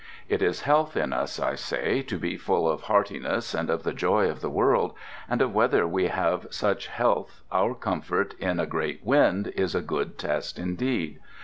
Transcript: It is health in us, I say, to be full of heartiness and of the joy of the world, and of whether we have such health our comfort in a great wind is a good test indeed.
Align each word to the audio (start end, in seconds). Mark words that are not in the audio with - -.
It 0.27 0.41
is 0.41 0.61
health 0.61 0.97
in 0.97 1.13
us, 1.13 1.39
I 1.39 1.53
say, 1.53 2.01
to 2.01 2.17
be 2.17 2.35
full 2.35 2.67
of 2.67 2.81
heartiness 2.89 3.53
and 3.53 3.69
of 3.69 3.83
the 3.83 3.93
joy 3.93 4.31
of 4.31 4.41
the 4.41 4.49
world, 4.49 4.95
and 5.29 5.43
of 5.43 5.53
whether 5.53 5.87
we 5.87 6.07
have 6.07 6.47
such 6.49 6.87
health 6.87 7.43
our 7.51 7.75
comfort 7.75 8.33
in 8.39 8.59
a 8.59 8.65
great 8.65 9.05
wind 9.05 9.49
is 9.49 9.75
a 9.75 9.81
good 9.81 10.17
test 10.17 10.57
indeed. 10.57 11.19